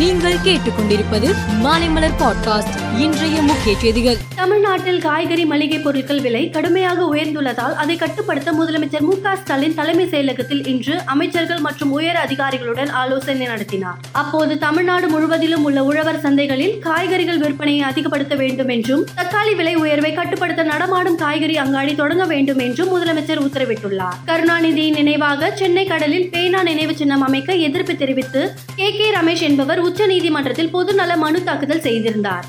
[0.00, 2.98] நீங்கள் கேட்டுக்கொண்டிருப்பது மாலைமலர் பாட்காஸ்ட்.
[2.98, 4.16] இன்றைய முக்கிய செய்திகள்.
[4.34, 11.00] தமிழ்நாட்டில் காய்கறி மளிகை பொருட்கள் விலை கடுமையாக உயர்ந்துள்ளதால் அதை கட்டுப்படுத்த முதலமைச்சர் மு ஸ்டாலின் தலைமை செயலகத்தில் இன்று
[11.04, 13.98] அமைச்சர்கள் மற்றும் உயர் அதிகாரிகளுடன் ஆலோசனை நடத்தினார்.
[14.12, 20.62] அப்போது தமிழ்நாடு முழுவதிலும் உள்ள உழவர் சந்தைகளில் காய்கறிகள் விற்பனையை அதிகப்படுத்த வேண்டும் என்றும் தக்காளி விலை உயர்வை கட்டுப்படுத்த
[20.62, 24.18] நடமாடும் காய்கறி அங்காடி தொடங்க வேண்டும் என்றும் முதலமைச்சர் உத்தரவிட்டுள்ளார்.
[24.26, 30.74] கருணாநிதியின் நினைவாக சென்னை கடலில் பேனா நினைவு சின்னம் அமைக்க எதிர்ப்பு தெரிவித்து கே கே ரமேஷ் என்பவர் உச்சநீதிமன்றத்தில்
[30.76, 32.44] பொதுநல மனு தாக்குதல் செய்திருந்தார்.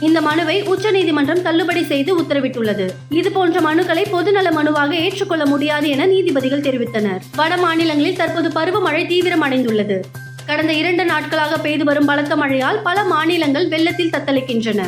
[0.00, 2.86] இந்த மனுவை உச்சநீதிமன்றம் தள்ளுபடி செய்து உத்தரவிட்டுள்ளது.
[3.10, 7.20] இது போன்ற மனுக்களை பொதுநல மனுவாக ஏற்றுக்கொள்ள முடியாது என நீதிபதிகள் தெரிவித்தனர்.
[7.36, 9.98] வட மாநிலங்களில் தற்போது பருவமழை தீவிரமடைந்துள்ளது
[10.46, 14.82] கடந்த இரண்டு நாட்களாக பெய்து வரும் பலத்த மழையால் பல மாநிலங்கள் வெள்ளத்தில் தத்தளிக்கின்றன.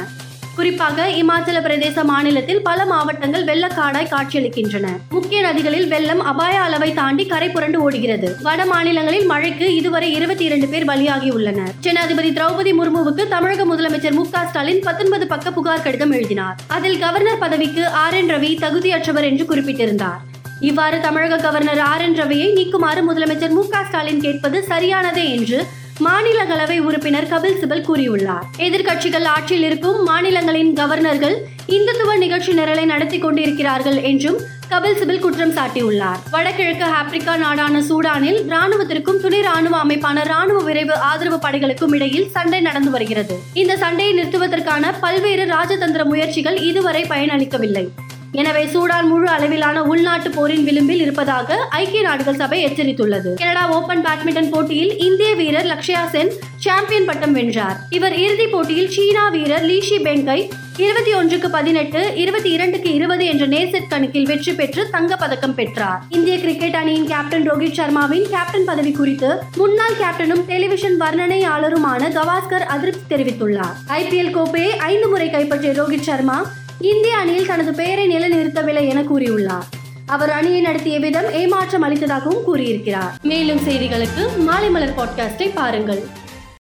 [0.59, 4.87] குறிப்பாக இமாச்சல பிரதேச மாநிலத்தில் பல மாவட்டங்கள் வெள்ளக்காடாய் காட்சியளிக்கின்றன.
[5.09, 8.37] முக்கிய நதிகளில் வெள்ளம் அபாய அளவை தாண்டி கரை புரண்டு ஓடுகிறது.
[8.43, 11.71] வட மாநிலங்களில் மழைக்கு இதுவரை இருபத்தி இரண்டு பேர் பலியாகியுள்ளனர்.
[11.81, 16.56] ஜனாதிபதி திரௌபதி முர்முவுக்கு தமிழக முதலமைச்சர் மு ஸ்டாலின் பத்தொன்பது பக்க புகார் கடிதம் எழுதினார்.
[16.67, 20.20] அதில் கவர்னர் பதவிக்கு ஆர் என் ரவி தகுதியற்றவர் என்று குறிப்பிட்டிருந்தார்.
[20.61, 25.67] இவ்வாறு தமிழக கவர்னர் ஆர் என் ரவியை நீக்குமாறு முதலமைச்சர் மு ஸ்டாலின் கேட்பது சரியானதே என்று
[26.04, 28.44] மாநிலங்களவை உறுப்பினர் கபில் சிபல் கூறியுள்ளார்.
[28.56, 31.36] எதிர்க்கட்சிகள் ஆட்சியில் இருக்கும் மாநிலங்களின் கவர்னர்கள்
[31.68, 34.38] இந்துத்துவ நிகழ்ச்சி நிரலை நடத்தி கொண்டிருக்கிறார்கள் என்றும்
[34.70, 36.20] கபில் சிபில் குற்றம் சாட்டியுள்ளார்.
[36.30, 42.91] வடகிழக்கு ஆப்பிரிக்கா நாடான சூடானில் ராணுவத்திற்கும் துணை ராணுவ அமைப்பான ராணுவ விரைவு ஆதரவு படைகளுக்கும் இடையில் சண்டை நடந்து
[42.91, 43.36] வருகிறது.
[43.52, 47.88] இந்த சண்டையை நிறுத்துவதற்கான பல்வேறு ராஜதந்திர முயற்சிகள் இதுவரை பயனளிக்கவில்லை.
[48.33, 53.34] எனவே சூடான் முழு அளவிலான உள்நாட்டு போரின் விளிம்பில் இருப்பதாக ஐக்கிய நாடுகள் சபை எச்சரித்துள்ளது.
[53.34, 57.77] கனடா ஓபன் பேட்மிண்டன் போட்டியில் இந்திய வீரர் லக்ஷயா சென் சாம்பியன் பட்டம் வென்றார்.
[57.91, 63.89] இவர் இறுதிப் போட்டியில் சீனா வீரர் லீஷி பெங்கை இருபத்தி ஒன்றுக்கு பதினெட்டு இருபத்தி இரண்டுக்கு இருபது என்ற நேர்செட்
[63.89, 66.03] கணக்கில் வெற்றி பெற்று தங்க பதக்கம் பெற்றார்.
[66.09, 73.17] இந்திய கிரிக்கெட் அணியின் கேப்டன் ரோஹித் சர்மாவின் கேப்டன் பதவி குறித்து முன்னாள் கேப்டனும் டெலிவிஷன் வர்ணனையாளருமான கவாஸ்கர் அதிருப்தி
[73.17, 73.75] தெரிவித்துள்ளார்.
[73.89, 76.47] ஐபிஎல் கோப்பையை ஐந்து முறை கைப்பற்றிய ரோஹித் சர்மா
[76.81, 79.69] இந்திய அணியில் தனது பெயரை நிலைநிறுத்தவில்லை என கூறியுள்ளார்.
[80.06, 83.15] அவர் அணியை நடத்திய விதம் ஏமாற்றம் அளித்ததாகவும் கூறியிருக்கிறார்.
[83.22, 86.06] மேலும் செய்திகளுக்கு மாலை மலர் பாட்காஸ்டை பாருங்கள்.